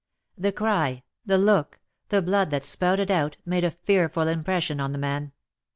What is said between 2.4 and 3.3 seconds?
that spouted